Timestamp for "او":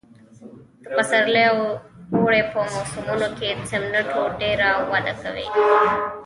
1.51-1.59